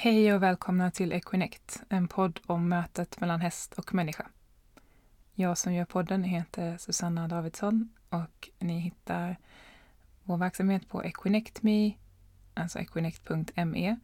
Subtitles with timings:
[0.00, 4.26] Hej och välkomna till Equinect, en podd om mötet mellan häst och människa.
[5.34, 9.36] Jag som gör podden heter Susanna Davidsson och ni hittar
[10.22, 11.92] vår verksamhet på Equinect.me,
[12.54, 13.96] alltså equinect.me,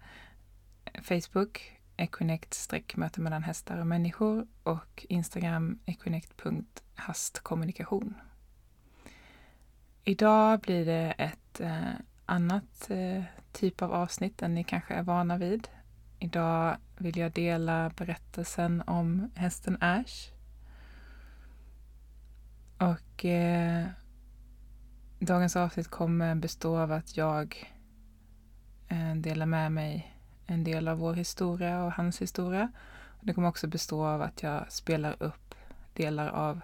[1.03, 8.15] Facebook, Equinect-möte mellan hästar och människor och Instagram equinect.hastkommunikation.
[10.05, 11.83] Idag blir det ett eh,
[12.27, 13.23] annat eh,
[13.53, 15.69] typ av avsnitt än ni kanske är vana vid.
[16.25, 20.33] Idag vill jag dela berättelsen om hästen Ash.
[22.79, 23.87] Och eh,
[25.19, 27.73] dagens avsnitt kommer bestå av att jag
[28.89, 30.17] eh, delar med mig
[30.47, 32.73] en del av vår historia och hans historia.
[33.21, 35.55] Det kommer också bestå av att jag spelar upp
[35.95, 36.61] delar av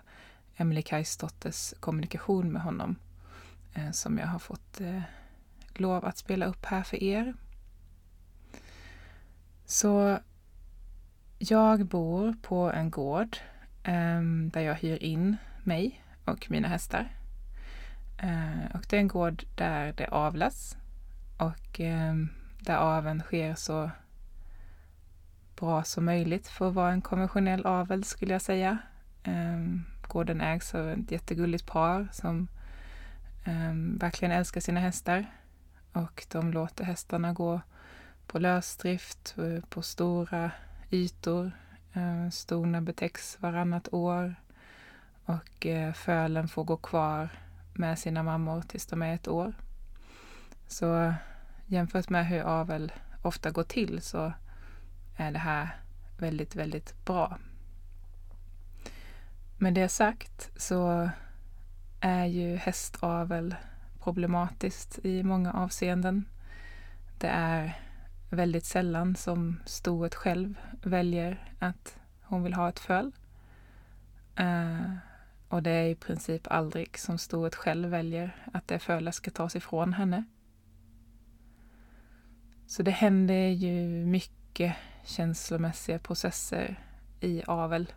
[0.56, 2.97] Emelie Kajsdotters kommunikation med honom
[3.74, 5.02] eh, som jag har fått eh,
[5.74, 7.34] lov att spela upp här för er.
[9.70, 10.19] Så
[11.39, 13.36] jag bor på en gård
[13.83, 14.22] eh,
[14.53, 17.12] där jag hyr in mig och mina hästar.
[18.19, 20.77] Eh, och det är en gård där det avlas
[21.39, 22.14] och eh,
[22.61, 23.91] där aveln sker så
[25.56, 28.78] bra som möjligt för att vara en konventionell avel skulle jag säga.
[29.22, 32.48] Ehm, gården ägs av ett jättegulligt par som
[33.44, 35.27] ehm, verkligen älskar sina hästar
[35.92, 37.61] och de låter hästarna gå
[38.31, 40.50] på lösdrift eh, på stora
[40.91, 41.53] ytor.
[41.92, 44.34] Eh, Stona betäcks varannat år
[45.25, 47.28] och eh, fölen får gå kvar
[47.75, 49.53] med sina mammor tills de är ett år.
[50.67, 51.14] Så
[51.67, 54.33] jämfört med hur avel ofta går till så
[55.17, 55.69] är det här
[56.19, 57.39] väldigt, väldigt bra.
[59.59, 61.11] Med det sagt så
[62.00, 63.55] är ju hästavel
[64.03, 66.25] problematiskt i många avseenden.
[67.19, 67.89] Det är
[68.31, 73.12] väldigt sällan som stoet själv väljer att hon vill ha ett föl.
[74.41, 74.97] Uh,
[75.49, 79.56] och det är i princip aldrig som stoet själv väljer att det fölet ska tas
[79.56, 80.25] ifrån henne.
[82.66, 86.78] Så det händer ju mycket känslomässiga processer
[87.21, 87.93] i avel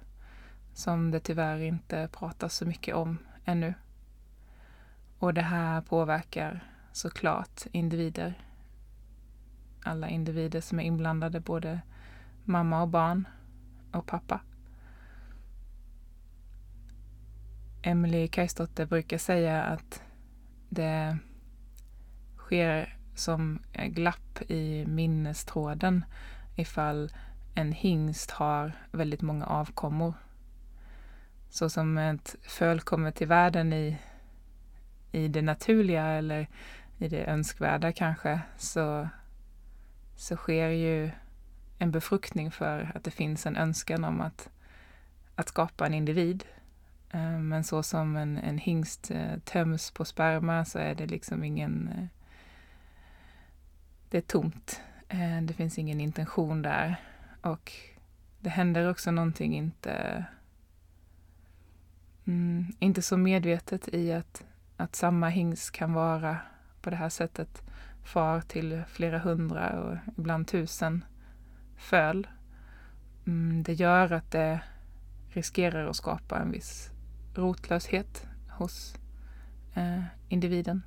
[0.73, 3.73] som det tyvärr inte pratas så mycket om ännu.
[5.19, 8.33] Och det här påverkar såklart individer.
[9.83, 11.79] Alla individer som är inblandade, både
[12.43, 13.27] mamma och barn
[13.91, 14.41] och pappa.
[17.81, 20.03] Emelie Kajsdotter brukar säga att
[20.69, 21.17] det
[22.37, 26.05] sker som glapp i minnestråden
[26.55, 27.11] ifall
[27.55, 30.13] en hingst har väldigt många avkommor.
[31.49, 33.97] Så som ett föl kommer till världen i,
[35.11, 36.47] i det naturliga eller
[36.97, 39.09] i det önskvärda kanske, så,
[40.15, 41.11] så sker ju
[41.77, 44.49] en befruktning för att det finns en önskan om att,
[45.35, 46.45] att skapa en individ.
[47.09, 51.43] Eh, men så som en, en hingst eh, töms på sperma så är det liksom
[51.43, 52.05] ingen eh,
[54.09, 54.81] det är tomt.
[55.41, 56.95] Det finns ingen intention där.
[57.41, 57.71] Och
[58.39, 60.25] det händer också någonting inte,
[62.25, 64.45] mm, inte så medvetet i att,
[64.77, 66.37] att samma hingst kan vara
[66.81, 67.63] på det här sättet
[68.03, 71.05] far till flera hundra och ibland tusen
[71.77, 72.27] föl.
[73.27, 74.61] Mm, det gör att det
[75.29, 76.91] riskerar att skapa en viss
[77.35, 78.95] rotlöshet hos
[79.73, 80.83] eh, individen.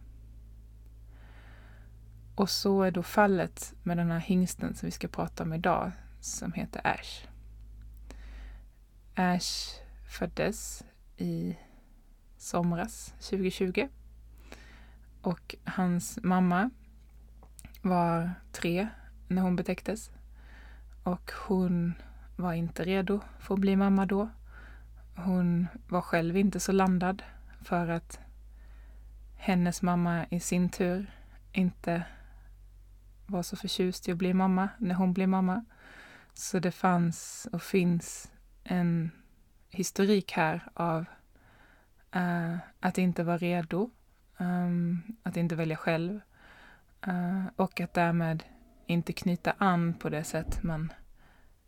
[2.34, 5.92] Och så är då fallet med den här hingsten som vi ska prata om idag,
[6.20, 7.26] som heter Ash.
[9.14, 10.84] Ash föddes
[11.16, 11.56] i
[12.36, 13.88] somras 2020.
[15.22, 16.70] Och hans mamma
[17.88, 18.88] var tre
[19.28, 20.10] när hon betäcktes.
[21.02, 21.94] Och hon
[22.36, 24.28] var inte redo för att bli mamma då.
[25.16, 27.22] Hon var själv inte så landad
[27.62, 28.20] för att
[29.34, 31.10] hennes mamma i sin tur
[31.52, 32.02] inte
[33.26, 35.64] var så förtjust i att bli mamma när hon blev mamma.
[36.34, 38.32] Så det fanns och finns
[38.64, 39.10] en
[39.68, 41.04] historik här av
[42.16, 43.90] uh, att inte vara redo,
[44.38, 46.20] um, att inte välja själv
[47.08, 48.44] uh, och att därmed
[48.86, 50.92] inte knyta an på det sätt man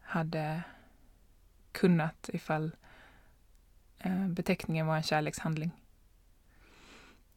[0.00, 0.62] hade
[1.73, 2.76] kunnat ifall
[4.06, 5.70] uh, beteckningen var en kärlekshandling.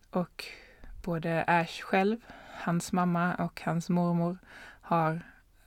[0.10, 0.46] Och
[1.04, 2.18] både Ash själv
[2.62, 4.38] hans mamma och hans mormor
[4.82, 5.22] har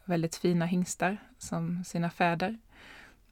[0.05, 2.59] väldigt fina hingstar som sina fäder.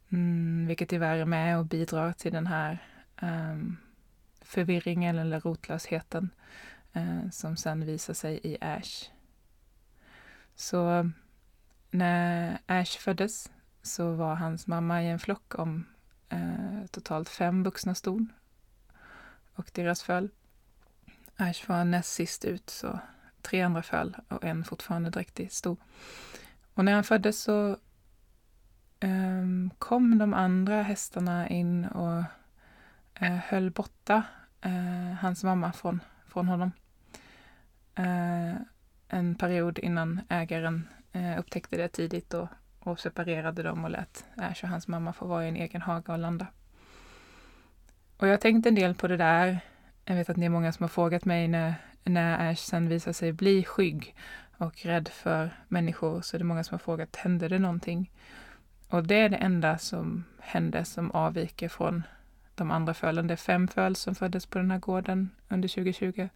[0.08, 2.78] Mm, vilket tyvärr är med och bidrar till den här
[3.22, 3.76] um,
[4.40, 6.30] förvirringen eller rotlösheten uh,
[6.92, 9.10] Eh, som sen visar sig i Ash.
[10.54, 11.10] Så
[11.90, 13.50] när Ash föddes
[13.82, 15.86] så var hans mamma i en flock om
[16.28, 18.32] eh, totalt fem vuxna ston
[19.54, 20.28] och deras föl.
[21.36, 22.98] Ash var näst sist ut, så
[23.42, 25.78] tre andra föll och en fortfarande dräktig stod.
[26.74, 27.76] Och när han föddes så
[29.00, 29.46] eh,
[29.78, 32.24] kom de andra hästarna in och
[33.14, 34.22] eh, höll borta
[34.60, 36.72] eh, hans mamma från, från honom
[37.94, 38.54] eh,
[39.08, 42.48] en period innan ägaren eh, upptäckte det tidigt och,
[42.78, 46.12] och separerade dem och lät Ash och hans mamma få vara i en egen hage
[46.12, 46.46] och landa.
[48.16, 49.60] Och jag tänkt en del på det där.
[50.04, 51.74] Jag vet att ni är många som har frågat mig när,
[52.04, 54.14] när Ash sen visar sig bli skygg
[54.56, 58.10] och rädd för människor så är det många som har frågat, hände det någonting?
[58.88, 62.02] Och det är det enda som hände som avviker från
[62.54, 63.26] de andra fölen.
[63.26, 66.28] Det är fem föl som föddes på den här gården under 2020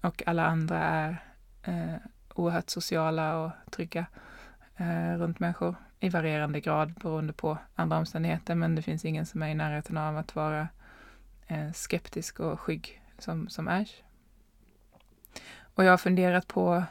[0.00, 1.22] och alla andra är
[1.62, 1.96] eh,
[2.34, 4.06] oerhört sociala och trygga
[4.76, 8.54] eh, runt människor i varierande grad beroende på andra omständigheter.
[8.54, 10.68] Men det finns ingen som är i närheten av att vara
[11.46, 13.92] eh, skeptisk och skygg som, som Ash.
[15.60, 16.84] Och jag har funderat på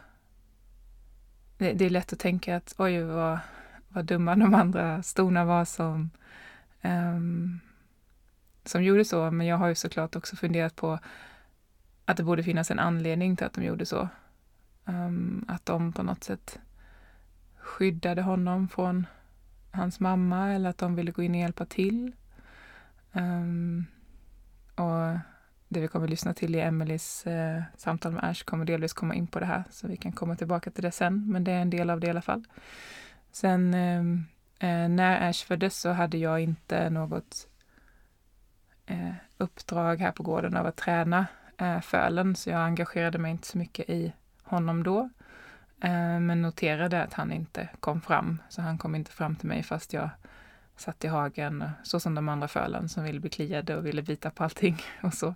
[1.57, 3.39] det, det, är lätt att tänka att oj, vad,
[3.87, 6.09] vad dumma de andra stona var som,
[6.81, 7.59] um,
[8.63, 9.31] som gjorde så.
[9.31, 10.99] Men jag har ju såklart också funderat på
[12.07, 14.09] att det borde finnas en anledning till att de gjorde så.
[14.85, 16.59] Um, att de på något sätt
[17.57, 19.07] skyddade honom från
[19.71, 22.11] hans mamma eller att de ville gå in och hjälpa till.
[23.13, 23.85] Um,
[24.75, 25.19] och
[25.67, 29.15] det vi kommer att lyssna till i Emelies eh, samtal med Ash kommer delvis komma
[29.15, 31.61] in på det här, så vi kan komma tillbaka till det sen, men det är
[31.61, 32.43] en del av det i alla fall.
[33.31, 34.25] Sen ehm,
[34.59, 37.47] eh, när Ash föddes så hade jag inte något
[38.85, 41.25] eh, uppdrag här på gården av att träna
[41.57, 44.13] eh, fölen, så jag engagerade mig inte så mycket i
[44.43, 45.09] honom då.
[45.81, 49.63] Eh, men noterade att han inte kom fram, så han kom inte fram till mig
[49.63, 50.09] fast jag
[50.75, 54.29] satt i hagen, så som de andra fölen som ville bli kliade och ville bita
[54.29, 55.35] på allting och så.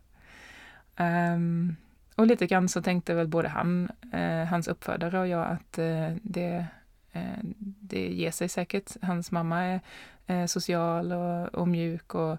[0.98, 1.76] Um,
[2.16, 6.14] och lite grann så tänkte väl både han, eh, hans uppfödare och jag att eh,
[6.22, 6.66] det,
[7.12, 8.92] eh, det ger sig säkert.
[9.02, 9.82] Hans mamma är
[10.28, 12.38] eh, social och, och, mjuk och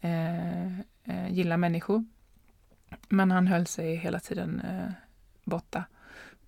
[0.00, 2.04] eh, eh, gillar människor.
[3.08, 4.92] Men han höll sig hela tiden eh,
[5.44, 5.84] borta.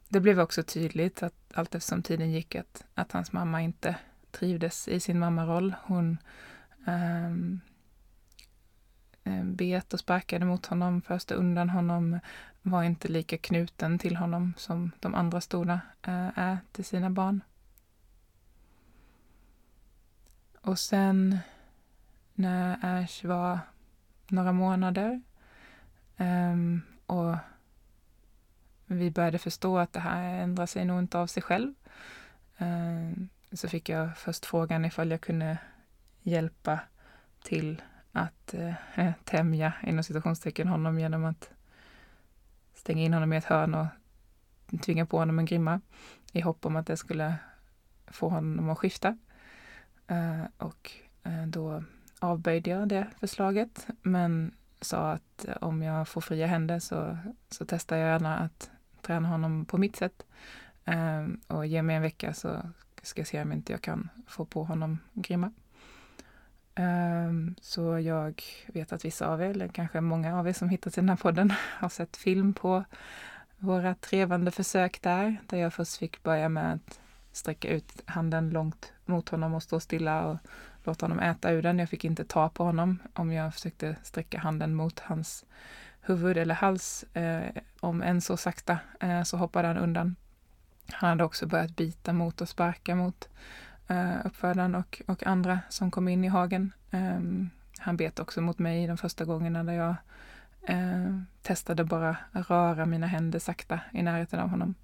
[0.08, 3.96] Det blev också tydligt att allt eftersom tiden gick att, att hans mamma inte
[4.30, 5.74] trivdes i sin mammaroll.
[5.82, 6.18] Hon
[6.86, 7.60] ehm,
[9.24, 12.20] Eh, bet och sparkade mot honom, föste undan honom,
[12.62, 17.40] var inte lika knuten till honom som de andra stora eh, är till sina barn.
[20.62, 21.38] Och sen
[22.34, 23.58] när Ash var
[24.28, 25.22] några månader
[26.20, 27.36] um, och
[28.86, 31.74] vi började förstå att det här ändrar sig nog inte av sig själv
[32.58, 35.58] um, så fick jag först frågan ifall jag kunde
[36.22, 36.80] hjälpa
[37.42, 37.82] till
[38.12, 41.50] att eh, tämja inom citationstecken honom genom att
[42.74, 43.86] stänga in honom i ett hörn och
[44.82, 45.80] tvinga på honom en grimma
[46.32, 47.34] i hopp om att det skulle
[48.06, 49.18] få honom att skifta.
[50.06, 50.92] Eh, och
[51.22, 51.84] eh, då
[52.18, 57.18] avböjde jag det förslaget men sa att eh, om jag får fria händer så,
[57.48, 58.70] så testar jag gärna att
[59.02, 60.26] träna honom på mitt sätt.
[60.84, 62.62] Eh, och ge mig en vecka så
[63.02, 65.52] ska jag se om inte jag kan få på honom grimma.
[66.80, 70.92] Um, så jag vet att vissa av er, eller kanske många av er som hittat
[70.92, 72.84] till den här podden, har sett film på
[73.58, 77.00] våra trevande försök där, där jag först fick börja med att
[77.32, 80.38] sträcka ut handen långt mot honom och stå stilla och
[80.84, 81.78] låta honom äta ur den.
[81.78, 85.44] Jag fick inte ta på honom om jag försökte sträcka handen mot hans
[86.00, 87.04] huvud eller hals.
[87.14, 90.16] Eh, om än så sakta eh, så hoppade han undan.
[90.92, 93.28] Han hade också börjat bita mot och sparka mot
[93.88, 96.72] eh, uppfödaren och, och andra som kom in i hagen.
[96.90, 97.20] Eh,
[97.78, 99.94] han bet också mot mig de första gångerna där jag
[100.62, 104.74] eh, testade bara röra mina händer sakta i närheten av honom.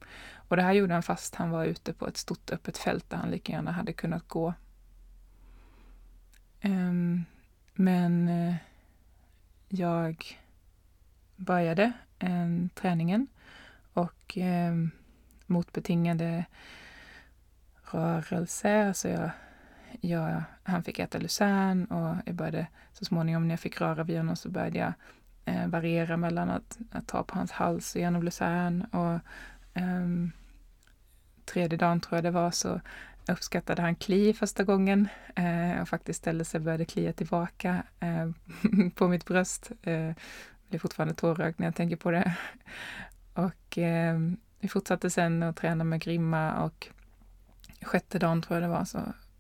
[0.48, 3.16] Och det här gjorde han fast han var ute på ett stort öppet fält där
[3.16, 4.54] han lika gärna hade kunnat gå.
[6.64, 7.25] Um,
[7.75, 8.54] men uh,
[9.68, 10.25] jag
[11.36, 13.26] började ehm, träningen
[13.92, 14.90] och um,
[15.46, 16.44] motbetingade
[17.82, 18.86] rörelse.
[18.86, 19.30] Alltså jag,
[20.00, 24.16] jag, han fick äta lucern och jag började så småningom när jag fick röra vid
[24.16, 24.92] honom så började jag
[25.44, 29.20] eh, variera mellan att, att, ta på hans hals genom lucern och
[29.80, 30.06] eh,
[31.44, 32.80] tredje dagen tror jag det var så
[33.28, 38.30] uppskattade han kli första gången eh, och faktiskt ställde sig och började klia tillbaka eh,
[38.95, 39.71] på mitt bröst.
[39.83, 40.11] Eh,
[40.68, 42.35] blir fortfarande tårögd när jag tänker på det.
[43.35, 44.18] Och eh,
[44.61, 46.88] vi fortsatte sen att träna med grimma och
[47.83, 48.99] sjätte dagen tror jag det var så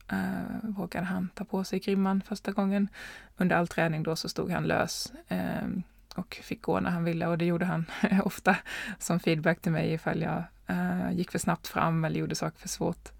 [0.08, 2.88] eh, vågade han ta på sig grimman första gången.
[3.36, 5.68] Under all träning då så stod han lös eh,
[6.14, 7.86] och fick gå när han ville och det gjorde han
[8.24, 8.56] ofta
[8.98, 12.68] som feedback till mig ifall jag eh, gick för snabbt fram eller gjorde saker för
[12.68, 13.15] svårt.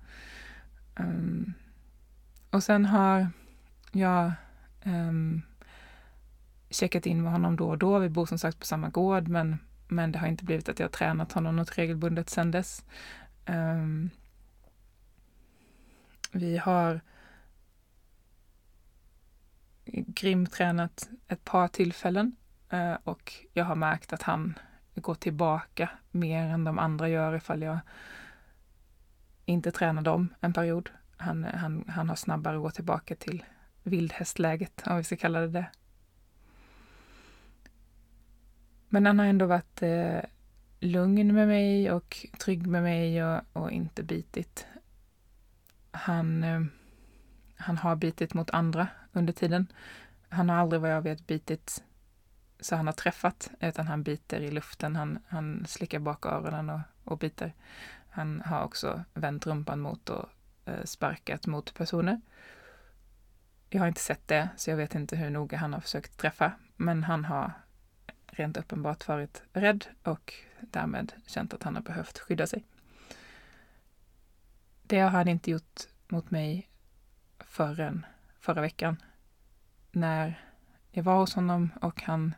[0.97, 1.53] Um,
[2.51, 3.29] och sen har
[3.93, 4.33] jag
[4.85, 5.43] um,
[6.71, 7.99] checkat in med honom då och då.
[7.99, 10.93] Vi bor som sagt på samma gård, men, men det har inte blivit att jag
[10.93, 12.85] tränat honom något regelbundet sedan dess.
[13.47, 14.11] Um,
[16.33, 17.01] vi har
[20.07, 22.37] grimtränat ett par tillfällen
[22.73, 24.59] uh, och jag har märkt att han
[24.95, 27.79] går tillbaka mer än de andra gör ifall jag
[29.47, 30.91] inte träna dem en period.
[31.17, 33.45] Han, han, han har snabbare att gå tillbaka till
[33.83, 35.67] vildhästläget, om vi ska kalla det det.
[38.89, 40.21] Men han har ändå varit eh,
[40.81, 44.67] lugn med mig och trygg med mig och, och inte bitit.
[45.91, 46.63] Han, eh,
[47.57, 49.67] han har bitit mot andra under tiden.
[50.29, 51.83] Han har aldrig vad jag vet bitit
[52.61, 54.97] så han har träffat, utan han biter i luften.
[54.97, 57.53] Han, han slickar bak öronen och, och biter.
[58.17, 60.29] Han har också vänt rumpan mot och
[60.65, 62.21] eh, sparkat mot personer.
[63.71, 66.53] Jag har inte sett det, så jag vet inte hur noga han har försökt träffa,
[66.77, 67.53] men han har
[68.27, 72.65] rent uppenbart varit rädd och därmed känt att han har behövt skydda sig.
[74.83, 76.69] Det har han inte gjort mot mig
[77.39, 78.07] förrän
[78.41, 79.03] förra veckan
[79.91, 80.45] när
[80.91, 82.35] jag var hos honom och han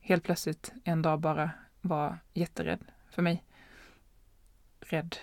[0.00, 3.44] helt plötsligt en dag bara var jätterädd för mig.
[4.92, 5.16] Rädd,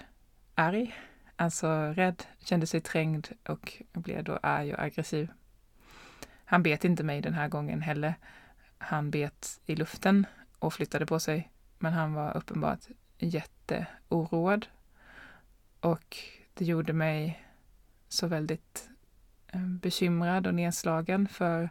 [0.56, 0.96] arg,
[1.36, 5.32] alltså rädd, kände sig trängd och blev då arg och aggressiv.
[6.46, 8.14] Han bet inte mig den här gången heller.
[8.78, 10.26] Han bet i luften
[10.60, 14.68] och flyttade på sig, men han var uppenbart jätteoroad.
[15.80, 16.18] Och
[16.54, 17.46] det gjorde mig
[18.08, 18.90] så väldigt
[19.48, 21.70] eh, bekymrad och nedslagen för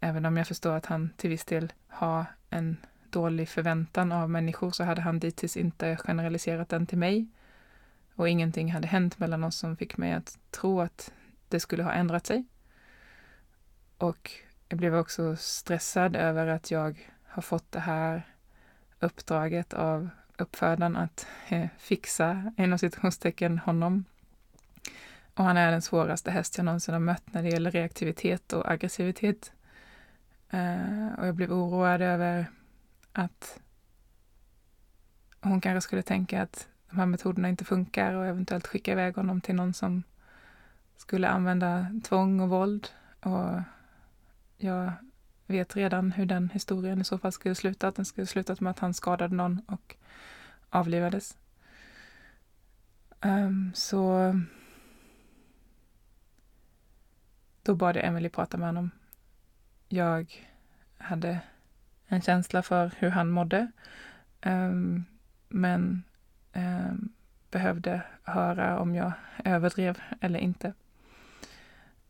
[0.00, 2.76] även om jag förstår att han till viss del har en
[3.12, 7.26] dålig förväntan av människor så hade han dittills inte generaliserat den till mig.
[8.14, 11.12] Och ingenting hade hänt mellan oss som fick mig att tro att
[11.48, 12.44] det skulle ha ändrat sig.
[13.98, 14.30] Och
[14.68, 18.22] jag blev också stressad över att jag har fått det här
[19.00, 24.04] uppdraget av uppfödaren att eh, fixa, inom citationstecken, honom.
[25.34, 28.70] Och han är den svåraste häst jag någonsin har mött när det gäller reaktivitet och
[28.70, 29.52] aggressivitet.
[30.50, 32.46] Eh, och jag blev oroad över
[33.12, 33.60] att
[35.40, 39.40] hon kanske skulle tänka att de här metoderna inte funkar och eventuellt skicka iväg honom
[39.40, 40.02] till någon som
[40.96, 42.88] skulle använda tvång och våld.
[43.20, 43.60] Och
[44.56, 44.92] jag
[45.46, 47.88] vet redan hur den historien i så fall skulle sluta.
[47.88, 49.96] Att den skulle slutat med att han skadade någon och
[50.70, 51.36] avlivades.
[53.20, 54.32] Um, så
[57.62, 58.90] då bad jag Emily prata med honom.
[59.88, 60.48] Jag
[60.98, 61.40] hade
[62.14, 63.70] en känsla för hur han mådde.
[64.42, 65.04] Um,
[65.48, 66.04] men
[66.52, 67.12] um,
[67.50, 69.12] behövde höra om jag
[69.44, 70.72] överdrev eller inte.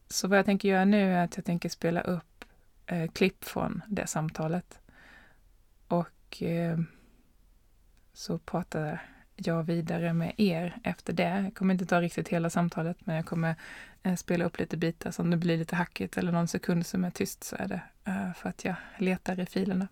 [0.08, 2.44] Så vad jag tänker göra nu är att jag tänker spela upp
[2.86, 4.80] eh, klipp från det samtalet.
[5.88, 6.78] Och eh,
[8.12, 9.02] så pratar
[9.36, 11.40] jag vidare med er efter det.
[11.44, 13.54] Jag kommer inte ta riktigt hela samtalet, men jag kommer
[14.02, 15.10] Eh, spela upp lite bitar.
[15.10, 17.82] Så om det blir lite hackigt eller någon sekund som är tyst så är det
[18.04, 19.88] eh, för att jag letar i filerna.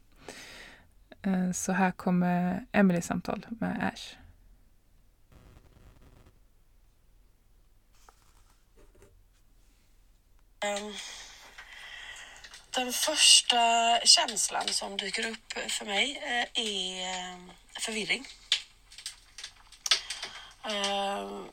[1.23, 4.17] Eh, så här kommer Emelies samtal med Ash.
[10.65, 10.95] Ehm,
[12.71, 17.51] den första känslan som dyker upp för mig är ehm,
[17.81, 18.27] förvirring.
[20.65, 21.45] Ehm,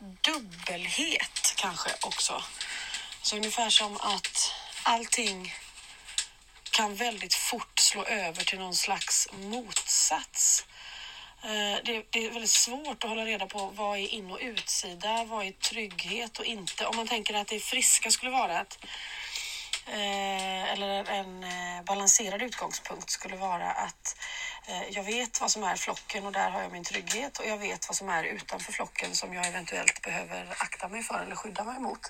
[0.00, 2.42] Dubbelhet kanske också.
[3.22, 5.54] Så ungefär som att allting
[6.70, 10.64] kan väldigt fort slå över till någon slags motsats.
[11.42, 15.46] Eh, det, är väldigt svårt att hålla reda på vad är in och utsida, vad
[15.46, 16.86] är trygghet och inte.
[16.86, 18.78] Om man tänker att det friska skulle vara att
[19.86, 24.16] eh, eller en eh, balanserad utgångspunkt skulle vara att
[24.68, 27.58] Eh, jag vet vad som är flocken och där har jag min trygghet och jag
[27.58, 31.64] vet vad som är utanför flocken som jag eventuellt behöver akta mig för eller skydda
[31.64, 32.00] mig mot.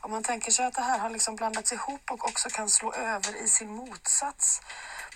[0.00, 2.92] Om man tänker sig att det här har liksom blandats ihop och också kan slå
[2.92, 4.62] över i sin motsats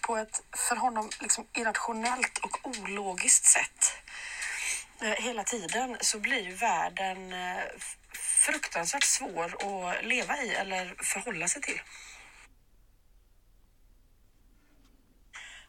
[0.00, 3.92] på ett för honom liksom irrationellt och ologiskt sätt
[5.00, 7.64] eh, hela tiden så blir världen eh,
[8.46, 11.80] fruktansvärt svår att leva i eller förhålla sig till.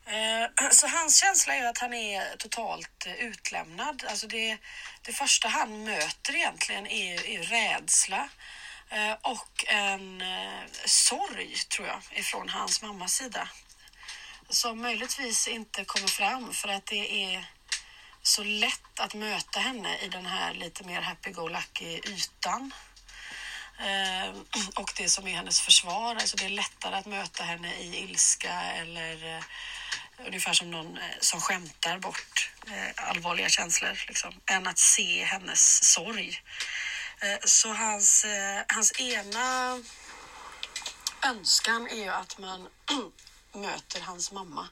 [0.07, 4.05] Eh, så hans känsla är att han är totalt eh, utlämnad.
[4.09, 4.57] Alltså det,
[5.01, 8.29] det första han möter egentligen är, är rädsla
[8.89, 10.23] eh, och en
[10.85, 13.49] sorg, tror jag, ifrån hans mammas sida.
[14.49, 17.45] Som möjligtvis inte kommer fram för att det är
[18.21, 22.73] så lätt att möta henne i den här lite mer happy-go-lucky ytan.
[24.75, 28.61] Och det som är hennes försvar, alltså det är lättare att möta henne i ilska
[28.61, 29.43] eller
[30.17, 35.93] ungefär som någon eh, som skämtar bort eh, allvarliga känslor liksom, än att se hennes
[35.93, 36.41] sorg.
[37.21, 38.25] Eh, så hans,
[38.67, 39.79] hans ena
[41.25, 42.67] önskan är ju att man
[43.53, 44.67] möter hans mamma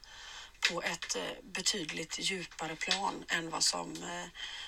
[0.69, 3.95] på ett betydligt djupare plan än vad som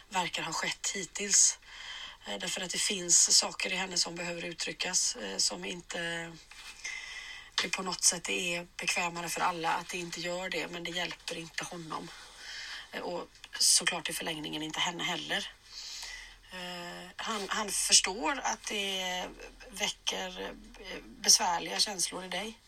[0.10, 1.60] verkar ha skett hittills.
[2.40, 6.32] Därför att det finns saker i henne som behöver uttryckas som inte
[7.62, 10.92] det på något sätt är bekvämare för alla att det inte gör det, men det
[10.92, 12.10] hjälper inte honom.
[12.92, 13.28] Eh, och
[13.60, 15.50] såklart i förlängningen inte henne heller.
[16.52, 19.26] Eh, han, han förstår att det
[19.70, 22.60] väcker eh, besvärliga känslor i dig.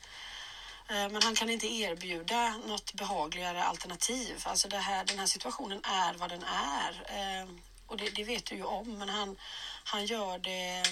[0.90, 4.44] Men han kan inte erbjuda något behagligare alternativ.
[4.44, 7.48] Alltså det här, den här situationen är vad den är.
[7.88, 9.38] Och det, det vet du ju om, men han,
[9.84, 10.84] han gör det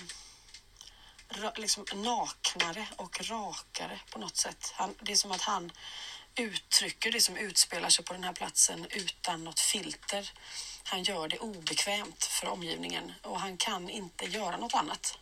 [1.55, 4.73] liksom naknare och rakare på något sätt.
[4.75, 5.71] Han, det är som att han
[6.35, 10.31] uttrycker det som utspelar sig på den här platsen utan något filter.
[10.83, 15.17] Han gör det obekvämt för omgivningen och han kan inte göra något annat.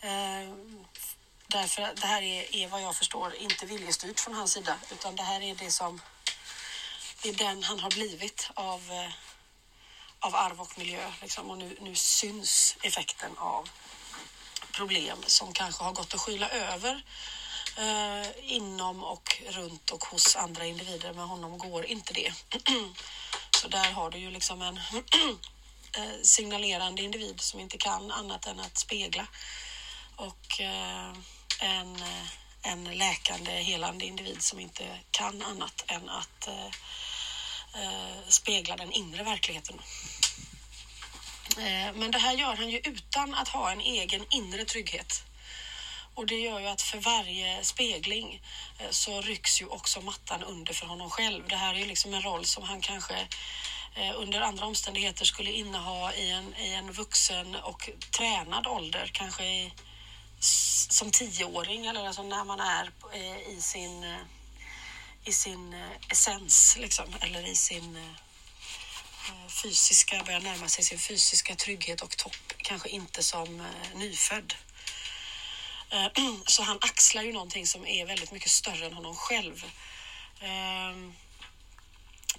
[0.00, 0.54] Eh,
[1.46, 5.22] därför det här är, är vad jag förstår inte viljestyrt från hans sida utan det
[5.22, 6.00] här är det som
[7.22, 9.10] det är den han har blivit av, eh,
[10.18, 11.50] av arv och miljö liksom.
[11.50, 13.68] och nu, nu syns effekten av
[14.80, 17.02] problem som kanske har gått att skyla över
[17.76, 21.12] eh, inom och runt och hos andra individer.
[21.12, 22.32] Med honom går inte det.
[23.60, 24.76] Så där har du ju liksom en
[25.96, 29.26] eh, signalerande individ som inte kan annat än att spegla
[30.16, 31.12] och eh,
[31.60, 32.26] en, eh,
[32.62, 36.70] en läkande, helande individ som inte kan annat än att eh,
[37.82, 39.80] eh, spegla den inre verkligheten.
[41.58, 45.22] Eh, men det här gör han ju utan att ha en egen inre trygghet.
[46.14, 48.42] Och det gör ju att för varje spegling
[48.78, 51.48] eh, så rycks ju också mattan under för honom själv.
[51.48, 53.14] Det här är ju liksom en roll som han kanske
[53.94, 59.44] eh, under andra omständigheter skulle inneha i en, i en vuxen och tränad ålder, kanske
[59.44, 59.72] i,
[60.90, 62.90] som tioåring eller alltså när man är
[63.56, 64.16] i sin,
[65.24, 68.14] i sin essens liksom, eller i sin
[69.30, 74.54] Eh, fysiska, börjar närma sig sin fysiska trygghet och topp, kanske inte som eh, nyfödd.
[75.90, 76.06] Eh,
[76.46, 79.64] så han axlar ju någonting som är väldigt mycket större än honom själv.
[80.40, 81.14] Ehm,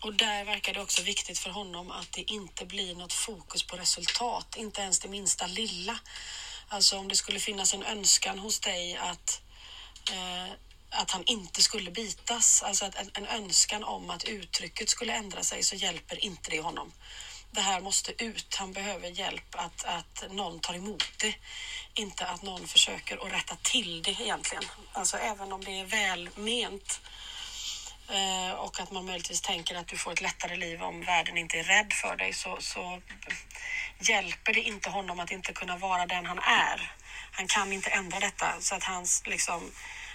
[0.02, 3.76] och där verkar det också viktigt för honom att det inte blir något fokus på
[3.76, 6.00] resultat, inte ens det minsta lilla.
[6.68, 9.42] Alltså om det skulle finnas en önskan hos dig att
[10.12, 10.54] eh,
[10.92, 15.44] att han inte skulle bitas, alltså att en, en önskan om att uttrycket skulle ändra
[15.44, 16.92] sig så hjälper inte det honom.
[17.52, 21.36] Det här måste ut, han behöver hjälp att, att någon tar emot det,
[21.94, 24.64] inte att någon försöker att rätta till det egentligen.
[24.94, 27.02] Alltså även om det är välment
[28.10, 31.58] eh, och att man möjligtvis tänker att du får ett lättare liv om världen inte
[31.58, 33.02] är rädd för dig så, så
[34.00, 36.96] hjälper det inte honom att inte kunna vara den han är.
[37.32, 39.72] Han kan inte ändra detta så att hans liksom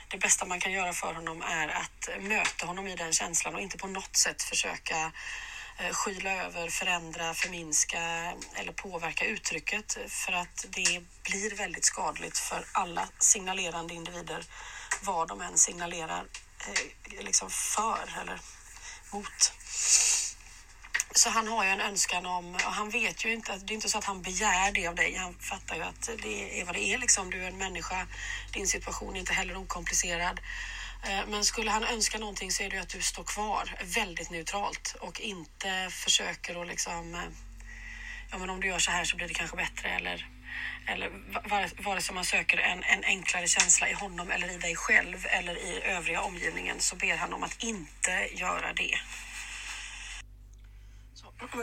[0.09, 3.61] det bästa man kan göra för honom är att möta honom i den känslan och
[3.61, 5.12] inte på något sätt försöka
[5.79, 12.64] eh, skyla över, förändra, förminska eller påverka uttrycket för att det blir väldigt skadligt för
[12.73, 14.45] alla signalerande individer
[15.03, 16.25] vad de än signalerar
[16.69, 18.40] eh, liksom för eller
[19.12, 19.53] mot.
[21.17, 23.89] Så han har ju en önskan om, och han vet ju inte, det är inte
[23.89, 25.15] så att han begär det av dig.
[25.15, 27.31] Han fattar ju att det är vad det är liksom.
[27.31, 28.07] Du är en människa,
[28.53, 30.41] din situation är inte heller okomplicerad.
[31.09, 34.31] Eh, men skulle han önska någonting så är det ju att du står kvar väldigt
[34.31, 37.21] neutralt och inte försöker att liksom, eh,
[38.31, 40.29] ja men om du gör så här så blir det kanske bättre eller
[40.87, 41.11] eller
[41.49, 45.27] vare, vare sig man söker en, en enklare känsla i honom eller i dig själv
[45.27, 48.99] eller i övriga omgivningen så ber han om att inte göra det.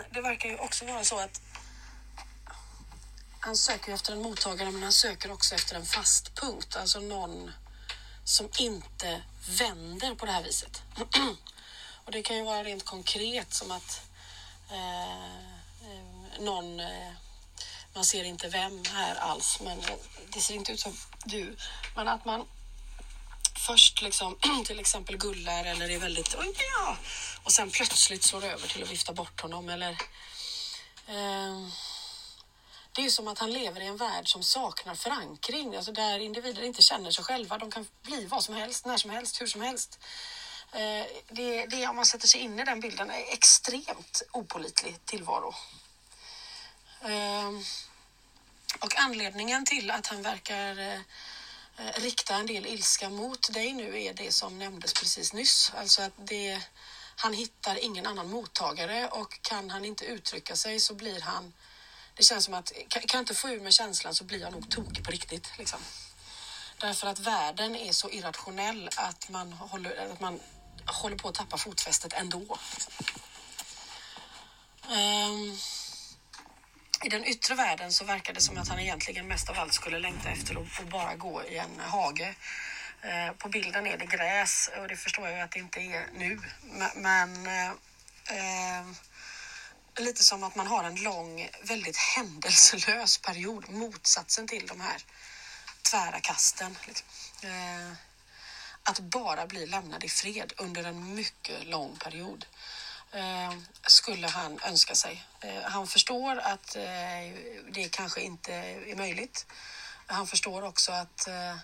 [0.09, 1.41] Det verkar ju också vara så att
[3.39, 7.51] han söker efter en mottagare men han söker också efter en fast punkt, alltså någon
[8.23, 9.21] som inte
[9.59, 10.81] vänder på det här viset.
[12.05, 14.01] Och det kan ju vara rent konkret som att
[14.71, 15.25] eh,
[15.83, 17.11] eh, någon, eh,
[17.93, 19.81] man ser inte vem här alls, men
[20.33, 20.93] det ser inte ut som
[21.25, 21.55] du,
[21.95, 22.45] men att man
[23.59, 26.97] först liksom till exempel gullar eller är väldigt oh ja,
[27.43, 29.89] och sen plötsligt slår över till att vifta bort honom eller
[31.07, 31.67] eh,
[32.95, 36.19] det är ju som att han lever i en värld som saknar förankring, alltså där
[36.19, 37.57] individer inte känner sig själva.
[37.57, 39.99] De kan bli vad som helst, när som helst, hur som helst.
[40.71, 45.55] Eh, det, det, om man sätter sig in i den bilden, är extremt opolitlig tillvaro.
[47.01, 47.51] Eh,
[48.79, 50.99] och anledningen till att han verkar eh,
[51.77, 55.71] Eh, rikta en del ilska mot dig nu är det som nämndes precis nyss.
[55.75, 56.61] Alltså att det,
[57.15, 61.53] han hittar ingen annan mottagare och kan han inte uttrycka sig så blir han
[62.15, 64.51] det känns som att kan kan jag inte få ur mig känslan så blir jag
[64.51, 65.47] nog tokig på riktigt.
[65.57, 65.79] Liksom.
[66.77, 70.39] Därför att världen är så irrationell att man håller, att man
[70.85, 72.57] håller på att tappa fotfästet ändå.
[72.73, 72.93] Liksom.
[77.03, 79.99] I den yttre världen så verkar det som att han egentligen mest av allt skulle
[79.99, 82.35] längta efter att få bara gå i en hage.
[83.01, 86.07] Eh, på bilden är det gräs och det förstår jag ju att det inte är
[86.13, 86.39] nu.
[86.61, 87.69] Men- Men eh,
[88.79, 88.85] eh,
[89.99, 95.01] lite som att man har en lång, väldigt händelselös period, motsatsen till de här
[95.91, 96.77] tvära kasten.
[96.87, 97.07] Liksom.
[97.43, 97.93] Eh,
[98.83, 102.57] att bara bli lämnad i fred under en mycket lång period eh,
[103.13, 103.53] Eh,
[103.87, 105.23] skulle han önska sig.
[105.41, 106.83] Eh, han förstår att eh,
[107.71, 109.45] det kanske inte är möjligt.
[110.05, 111.55] Han förstår också att eh,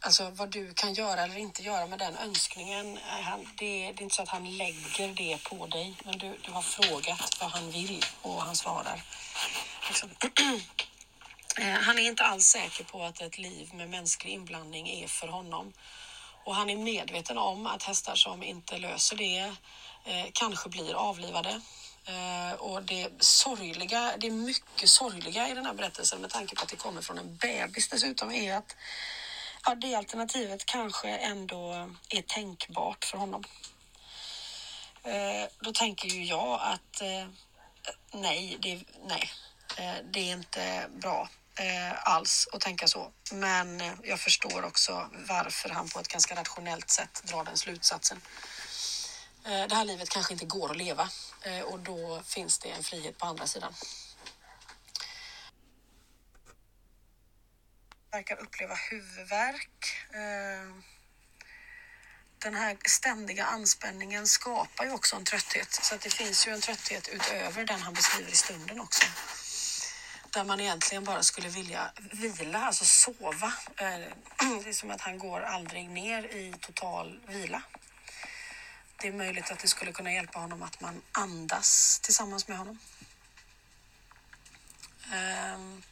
[0.00, 2.98] alltså vad du kan göra eller inte göra med den önskningen.
[2.98, 6.36] är Han, det, det är inte så att han lägger det på dig, men du,
[6.42, 9.02] du har frågat vad han vill och han svarar.
[9.88, 10.10] Liksom.
[11.58, 15.28] Eh, han är inte alls säker på att ett liv med mänsklig inblandning är för
[15.28, 15.72] honom.
[16.44, 19.54] Och han är medveten om att hästar som inte löser det
[20.04, 21.60] eh, kanske blir avlivade.
[22.04, 26.68] Eh, och det sorgliga, det mycket sorgliga i den här berättelsen med tanke på att
[26.68, 28.76] det kommer från en bebis dessutom är att
[29.64, 33.44] ja, det alternativet kanske ändå är tänkbart för honom.
[35.04, 37.26] Eh, då tänker ju jag att eh,
[38.12, 39.30] nej, det, nej,
[39.76, 43.12] eh, det är inte bra eh, alls att tänka så.
[43.32, 48.20] Men eh, jag förstår också varför han på ett ganska rationellt sätt drar den slutsatsen.
[49.44, 51.10] Eh, det här livet kanske inte går att leva
[51.42, 53.74] eh, och då finns det en frihet på andra sidan.
[58.10, 60.06] Verkar uppleva huvudvärk.
[60.10, 60.76] Eh,
[62.38, 65.72] den här ständiga anspänningen skapar ju också en trötthet.
[65.72, 69.06] Så att det finns ju en trötthet utöver den han beskriver i stunden också.
[70.30, 73.52] Där man egentligen bara skulle vilja vila, alltså sova.
[74.64, 77.62] Det är som att han går aldrig ner i total vila.
[79.02, 82.78] Det är möjligt att det skulle kunna hjälpa honom att man andas tillsammans med honom.
[85.12, 85.82] Ehm,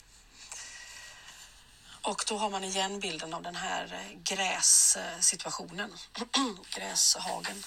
[2.02, 5.92] och då har man igen bilden av den här eh, grässituationen,
[6.74, 7.64] gräshagen.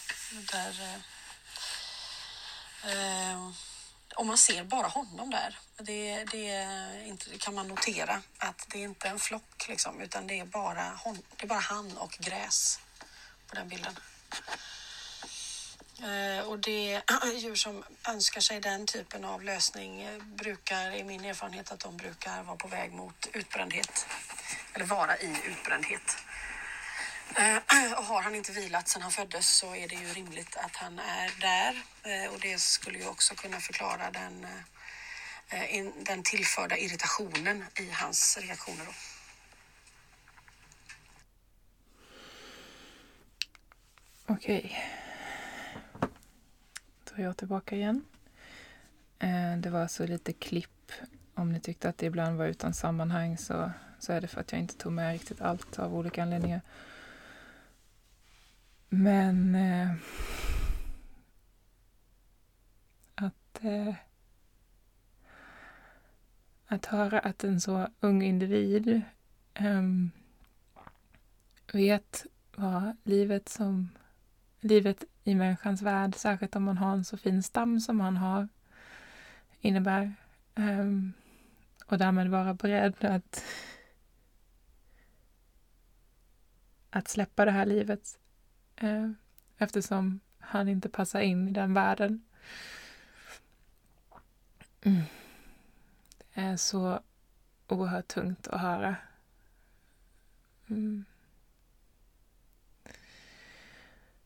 [0.52, 1.00] Där,
[2.84, 3.54] eh, ehm,
[4.16, 5.60] och man ser bara honom där.
[5.78, 10.02] Det, det, är inte, det kan man notera att det är inte en flock liksom,
[10.02, 12.80] utan det är, bara hon, det är bara han och gräs
[13.48, 14.00] på den bilden.
[16.04, 17.02] Eh, och det
[17.36, 21.98] djur som önskar sig den typen av lösning eh, brukar, i min erfarenhet, att de
[21.98, 24.08] brukar vara på väg mot utbrändhet.
[24.74, 26.18] Eller vara i utbrändhet.
[27.36, 30.76] Eh, och har han inte vilat sedan han föddes så är det ju rimligt att
[30.76, 31.84] han är där.
[32.30, 34.48] Och det skulle ju också kunna förklara den,
[36.06, 38.86] den tillförda irritationen i hans reaktioner.
[38.86, 38.94] Då.
[44.34, 45.03] Okej.
[47.16, 48.06] Då är jag tillbaka igen.
[49.20, 50.92] Eh, det var så lite klipp.
[51.34, 54.52] Om ni tyckte att det ibland var utan sammanhang så, så är det för att
[54.52, 56.62] jag inte tog med riktigt allt av olika anledningar.
[58.90, 59.92] Men eh,
[63.16, 63.96] att, eh,
[66.66, 69.02] att höra att en så ung individ
[69.54, 69.84] eh,
[71.74, 73.90] vet vad livet som
[74.64, 78.48] livet i människans värld, särskilt om man har en så fin stam som han har,
[79.60, 80.14] innebär.
[80.56, 81.14] Um,
[81.86, 83.44] och därmed vara beredd att,
[86.90, 88.20] att släppa det här livet
[88.84, 89.12] uh,
[89.58, 92.24] eftersom han inte passar in i den världen.
[94.82, 95.02] Mm.
[96.34, 97.00] Det är så
[97.68, 98.96] oerhört tungt att höra.
[100.68, 101.06] Mm.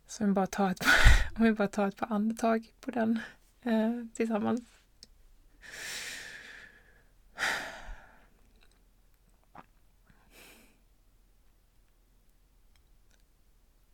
[0.07, 0.85] Så om vi bara tar ett,
[1.35, 3.19] om vi bara tar ett par andetag på den
[3.61, 4.61] eh, tillsammans.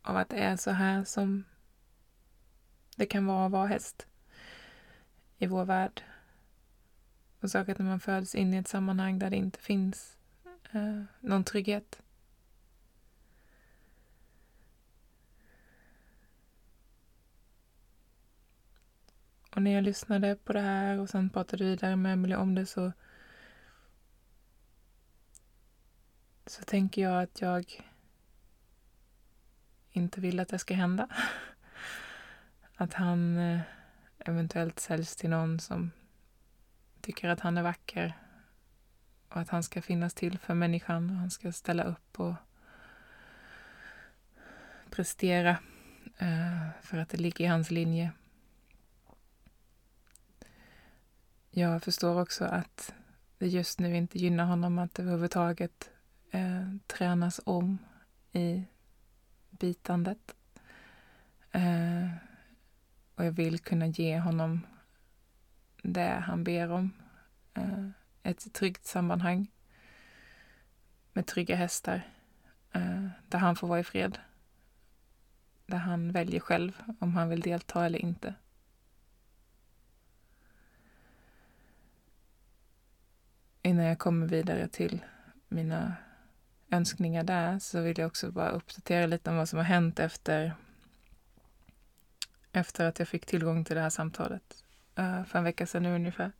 [0.04, 1.44] av att det är så här som
[2.96, 4.06] det kan vara att vara häst
[5.38, 6.02] i vår värld.
[7.40, 10.16] Och saker att när man föds in i ett sammanhang där det inte finns
[10.72, 12.02] eh, någon trygghet.
[19.54, 22.66] Och när jag lyssnade på det här och sen pratade vidare med Emelie om det
[22.66, 22.92] så
[26.46, 27.84] så tänker jag att jag
[29.90, 31.08] inte vill att det ska hända.
[32.76, 33.60] Att han eh,
[34.18, 35.90] eventuellt säljs till någon som
[37.00, 38.18] tycker att han är vacker
[39.28, 42.34] och att han ska finnas till för människan och han ska ställa upp och
[44.90, 45.50] prestera
[46.18, 48.12] eh, för att det ligger i hans linje.
[51.56, 52.94] Jag förstår också att
[53.38, 55.90] det just nu inte gynnar honom att överhuvudtaget
[56.30, 57.78] eh, tränas om
[58.32, 58.64] i
[59.50, 60.36] bitandet.
[61.50, 62.08] Eh,
[63.14, 64.66] och jag vill kunna ge honom
[65.82, 66.90] det han ber om.
[67.54, 67.88] Eh,
[68.22, 69.50] ett tryggt sammanhang
[71.12, 72.08] med trygga hästar
[72.72, 74.18] eh, där han får vara i fred.
[75.66, 78.34] Där han väljer själv om han vill delta eller inte.
[83.66, 85.04] Innan jag kommer vidare till
[85.48, 85.96] mina
[86.70, 90.54] önskningar där så vill jag också bara uppdatera lite om vad som har hänt efter,
[92.52, 94.64] efter att jag fick tillgång till det här samtalet
[94.98, 96.32] uh, för en vecka sedan nu ungefär.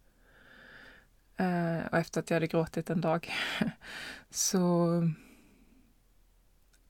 [1.41, 3.33] Uh, och efter att jag hade gråtit en dag
[4.31, 4.89] så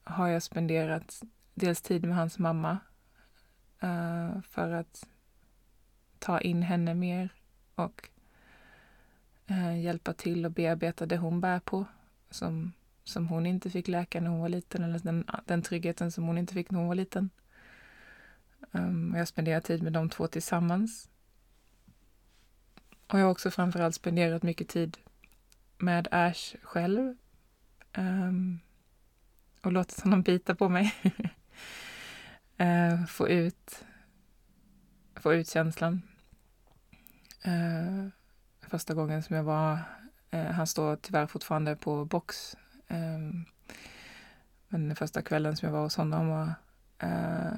[0.05, 1.23] har jag spenderat
[1.55, 2.79] dels tid med hans mamma
[3.85, 5.09] uh, för att
[6.19, 7.29] ta in henne mer
[7.75, 8.09] och
[9.47, 11.85] Eh, hjälpa till och bearbeta det hon bär på
[12.31, 12.73] som
[13.05, 16.39] som hon inte fick läka när hon var liten eller den, den tryggheten som hon
[16.39, 17.31] inte fick när hon var liten.
[18.73, 21.09] Um, jag spenderar tid med de två tillsammans.
[23.07, 24.99] Och jag har också framförallt spenderat mycket tid
[25.79, 27.17] med Ash själv.
[27.97, 28.61] Um,
[29.63, 30.95] och låtit honom bita på mig.
[32.61, 33.85] uh, få ut
[35.17, 36.03] få ut känslan.
[37.47, 38.09] Uh,
[38.75, 39.79] första gången som jag var,
[40.31, 42.57] eh, han står tyvärr fortfarande på box
[42.89, 43.45] ehm,
[44.69, 46.49] men den första kvällen som jag var hos honom och
[47.07, 47.53] eh,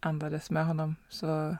[0.00, 1.56] andades med honom så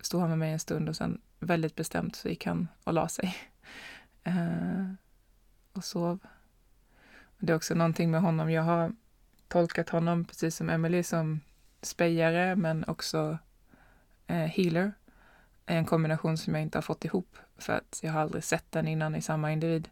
[0.00, 3.08] stod han med mig en stund och sen väldigt bestämt så gick han och la
[3.08, 3.36] sig.
[4.26, 4.92] Eh,
[5.72, 6.18] och sov.
[7.38, 8.50] Det är också någonting med honom.
[8.50, 8.92] Jag har
[9.48, 11.40] tolkat honom, precis som Emily, som
[11.82, 13.38] spejare men också
[14.26, 14.92] eh, healer.
[15.66, 18.88] En kombination som jag inte har fått ihop för att jag har aldrig sett den
[18.88, 19.88] innan i samma individ.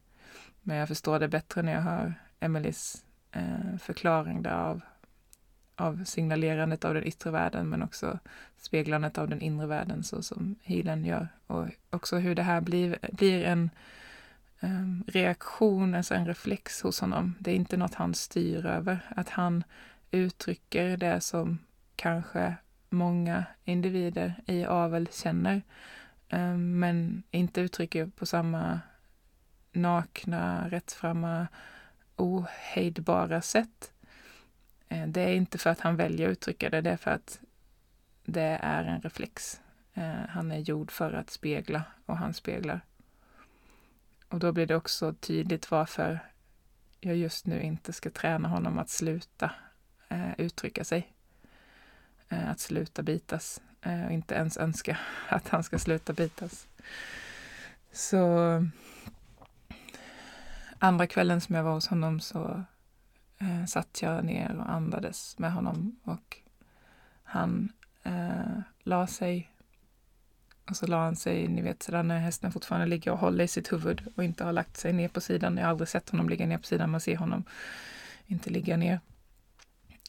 [0.62, 4.80] Men jag förstår det bättre när jag hör Emelies eh, förklaring där av,
[5.76, 8.18] av signalerandet av den yttre världen men också
[8.56, 11.28] speglandet av den inre världen så som healen gör.
[11.46, 13.70] Och också hur det här blir, blir en
[14.60, 17.34] eh, reaktion, alltså en reflex hos honom.
[17.38, 19.12] Det är inte något han styr över.
[19.16, 19.64] Att han
[20.10, 21.58] uttrycker det som
[21.96, 22.56] kanske
[22.92, 25.62] många individer i avel känner
[26.28, 28.80] ehm, men inte uttrycker på samma
[29.72, 31.46] nakna, rättframma,
[32.16, 33.92] ohejdbara sätt.
[34.88, 37.40] Ehm, det är inte för att han väljer att uttrycka det, det är för att
[38.24, 39.60] det är en reflex.
[39.94, 42.80] Ehm, han är gjord för att spegla och han speglar.
[44.28, 46.20] Och då blir det också tydligt varför
[47.00, 49.50] jag just nu inte ska träna honom att sluta
[50.08, 51.11] eh, uttrycka sig.
[52.32, 56.66] Eh, att sluta bitas eh, och inte ens önska att han ska sluta bitas.
[57.92, 58.28] Så
[60.78, 62.64] andra kvällen som jag var hos honom så
[63.38, 66.38] eh, satt jag ner och andades med honom och
[67.22, 69.50] han eh, la sig
[70.70, 73.48] och så la han sig, ni vet sådär när hästen fortfarande ligger och håller i
[73.48, 75.56] sitt huvud och inte har lagt sig ner på sidan.
[75.56, 77.44] Jag har aldrig sett honom ligga ner på sidan, man ser honom
[78.26, 79.00] inte ligga ner.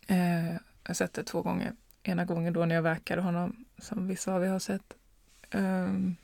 [0.07, 4.07] Eh, jag har sett det två gånger ena gången då när jag verkade honom, som
[4.07, 4.93] vissa av er har sett.
[5.51, 6.15] Um,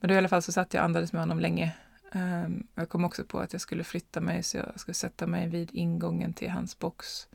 [0.00, 1.74] men då i alla fall så satt jag och andades med honom länge.
[2.12, 5.48] Um, jag kom också på att jag skulle flytta mig, så jag skulle sätta mig
[5.48, 7.28] vid ingången till hans box.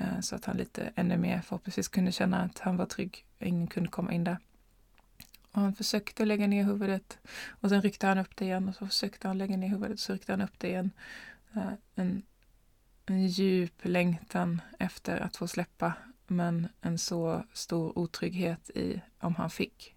[0.00, 3.24] Uh, så att han lite ännu mer förhoppningsvis kunde känna att han var trygg.
[3.38, 4.38] Ingen kunde komma in där.
[5.52, 8.86] Och han försökte lägga ner huvudet och sen ryckte han upp det igen och så
[8.86, 10.90] försökte han lägga ner huvudet och så ryckte han upp det igen.
[11.56, 12.22] Uh, en,
[13.06, 15.92] en djup längtan efter att få släppa
[16.30, 19.96] men en så stor otrygghet i om han fick.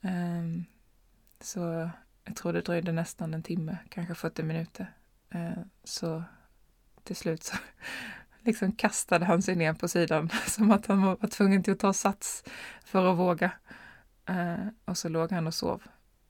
[0.00, 0.64] Um,
[1.40, 1.90] så
[2.24, 4.92] jag tror det dröjde nästan en timme, kanske 40 minuter.
[5.34, 6.22] Uh, så
[7.04, 7.56] till slut så
[8.40, 11.92] liksom kastade han sig ner på sidan som att han var tvungen till att ta
[11.92, 12.44] sats
[12.84, 13.50] för att våga.
[14.30, 15.82] Uh, och så låg han och sov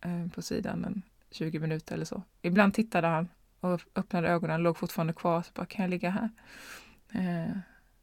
[0.06, 2.22] uh, på sidan en 20 minuter eller så.
[2.42, 3.28] Ibland tittade han
[3.60, 5.42] och öppnade ögonen, låg fortfarande kvar.
[5.42, 6.30] Så bara, kan jag ligga här?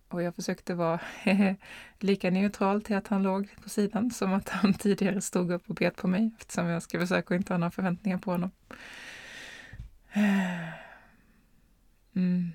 [0.07, 0.99] Och jag försökte vara
[1.99, 5.75] lika neutral till att han låg på sidan som att han tidigare stod upp och
[5.75, 8.51] bet på mig eftersom jag ska försöka inte ha några förväntningar på honom.
[12.17, 12.51] Mm.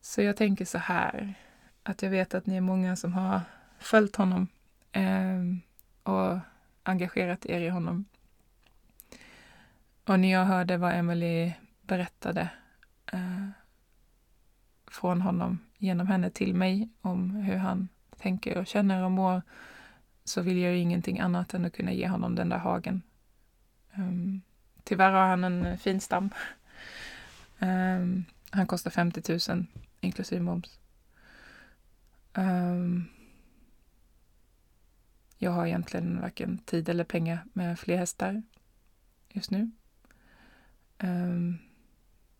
[0.00, 1.34] Så jag tänker så här,
[1.82, 3.40] att jag vet att ni är många som har
[3.78, 4.48] följt honom
[4.92, 5.40] eh,
[6.02, 6.38] och
[6.82, 8.04] engagerat er i honom.
[10.04, 12.48] Och när jag hörde vad Emily berättade
[13.12, 13.48] eh,
[14.90, 19.42] från honom genom henne till mig om hur han tänker och känner och mår
[20.24, 23.02] så vill jag ju ingenting annat än att kunna ge honom den där hagen.
[23.94, 24.42] Um,
[24.84, 26.30] tyvärr har han en eh, fin stam.
[27.58, 29.66] Um, han kostar 50 000
[30.00, 30.78] inklusive moms.
[32.34, 33.08] Um,
[35.38, 38.42] jag har egentligen varken tid eller pengar med fler hästar
[39.28, 39.70] just nu.
[40.98, 41.58] Um,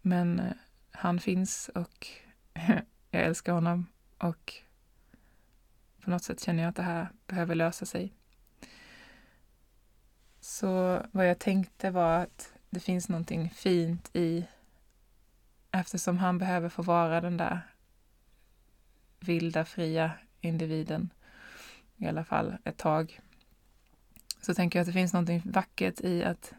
[0.03, 0.53] men eh,
[0.91, 2.07] han finns och
[3.11, 3.87] jag älskar honom
[4.19, 4.55] och
[6.01, 8.15] på något sätt känner jag att det här behöver lösa sig.
[10.41, 14.47] Så vad jag tänkte var att det finns någonting fint i
[15.71, 17.61] eftersom han behöver få vara den där
[19.21, 21.13] vilda, fria individen
[21.97, 23.21] i alla fall ett tag.
[24.41, 26.55] Så tänker jag att det finns någonting vackert i att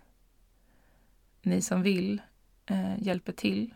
[1.41, 2.21] ni som vill
[2.71, 3.73] eh, hjälper till.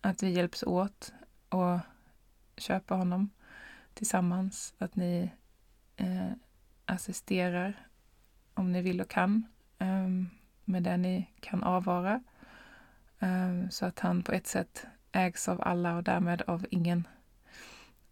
[0.00, 1.12] Att vi hjälps åt
[1.48, 1.78] och
[2.56, 3.30] köper honom
[3.94, 4.74] tillsammans.
[4.78, 5.30] Att ni
[5.96, 6.30] eh,
[6.84, 7.86] assisterar
[8.54, 9.46] om ni vill och kan
[9.78, 10.08] eh,
[10.64, 12.22] med det ni kan avvara.
[13.18, 17.06] Eh, så att han på ett sätt ägs av alla och därmed av ingen.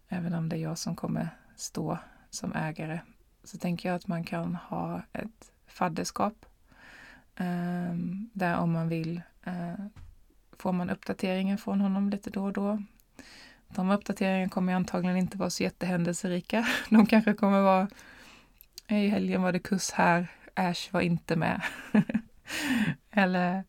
[0.08, 1.98] Även om det är jag som kommer stå
[2.30, 3.00] som ägare
[3.44, 6.46] så tänker jag att man kan ha ett fadderskap
[7.36, 7.94] eh,
[8.32, 9.86] där om man vill eh,
[10.60, 12.82] får man uppdateringar från honom lite då och då.
[13.68, 16.66] De uppdateringarna kommer antagligen inte vara så jättehändelserika.
[16.90, 17.88] De kanske kommer vara
[18.88, 21.62] i helgen var det kurs här, Ash var inte med.
[23.10, 23.64] Eller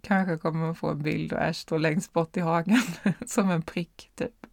[0.00, 2.82] kanske kommer man få en bild och Ash står längst bort i hagen
[3.26, 4.46] som en prick, typ.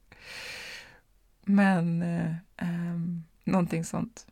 [1.43, 4.27] Men eh, ehm, någonting sånt.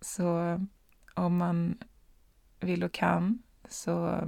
[0.00, 0.60] Så eh,
[1.14, 1.78] om man
[2.60, 4.26] vill och kan så eh,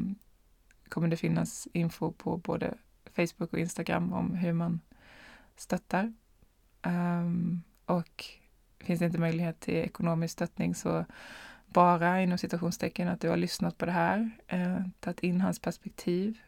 [0.95, 2.75] kommer det finnas info på både
[3.17, 4.81] Facebook och Instagram om hur man
[5.57, 6.13] stöttar.
[6.83, 8.25] Um, och
[8.79, 11.05] finns det inte möjlighet till ekonomisk stöttning så
[11.67, 16.39] bara inom citationstecken att du har lyssnat på det här, eh, tagit in hans perspektiv,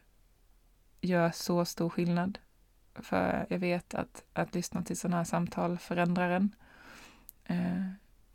[1.00, 2.38] gör så stor skillnad.
[2.94, 6.54] För jag vet att, att lyssna till sådana här samtal förändrar en
[7.44, 7.86] eh,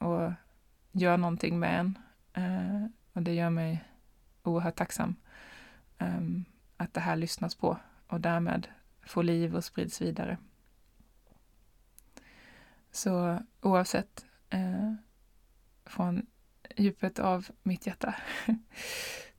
[0.08, 0.32] och
[0.91, 1.97] gör någonting med en.
[2.34, 3.84] Eh, och det gör mig
[4.43, 5.15] oerhört tacksam
[6.01, 6.45] Ehm,
[6.77, 8.67] att det här lyssnas på och därmed
[9.05, 10.37] får liv och sprids vidare.
[12.91, 14.93] Så oavsett, eh,
[15.85, 16.25] från
[16.75, 18.15] djupet av mitt hjärta,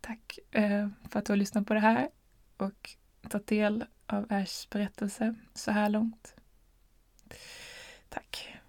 [0.00, 2.08] tack eh, för att du har lyssnat på det här
[2.56, 2.90] och
[3.28, 6.34] tagit del av Ashs berättelse så här långt.
[8.08, 8.61] Tack.